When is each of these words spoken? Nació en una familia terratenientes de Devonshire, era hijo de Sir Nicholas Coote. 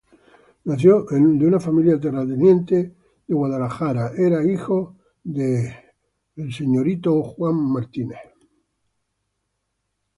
Nació 0.65 1.05
en 1.11 1.43
una 1.45 1.59
familia 1.59 1.99
terratenientes 1.99 2.87
de 2.87 2.91
Devonshire, 3.27 4.09
era 4.17 4.43
hijo 4.43 4.97
de 5.23 5.71
Sir 6.49 6.67
Nicholas 6.67 7.35
Coote. 7.37 8.17